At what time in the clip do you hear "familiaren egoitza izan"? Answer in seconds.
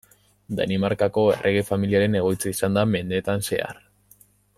1.67-2.79